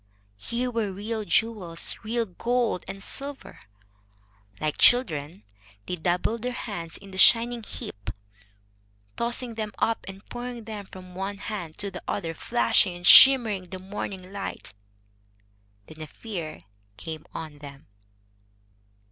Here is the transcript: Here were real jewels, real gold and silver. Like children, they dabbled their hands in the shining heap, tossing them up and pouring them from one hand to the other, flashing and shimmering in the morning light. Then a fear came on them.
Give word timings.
Here 0.39 0.71
were 0.71 0.91
real 0.91 1.23
jewels, 1.25 1.95
real 2.01 2.25
gold 2.25 2.83
and 2.87 3.03
silver. 3.03 3.59
Like 4.59 4.79
children, 4.79 5.43
they 5.85 5.95
dabbled 5.95 6.41
their 6.41 6.51
hands 6.53 6.97
in 6.97 7.11
the 7.11 7.19
shining 7.19 7.61
heap, 7.61 8.09
tossing 9.15 9.53
them 9.53 9.73
up 9.77 10.03
and 10.07 10.27
pouring 10.27 10.63
them 10.63 10.87
from 10.87 11.13
one 11.13 11.37
hand 11.37 11.77
to 11.77 11.91
the 11.91 12.01
other, 12.07 12.33
flashing 12.33 12.95
and 12.95 13.05
shimmering 13.05 13.65
in 13.65 13.69
the 13.69 13.77
morning 13.77 14.33
light. 14.33 14.73
Then 15.85 16.01
a 16.01 16.07
fear 16.07 16.61
came 16.97 17.27
on 17.35 17.59
them. 17.59 17.85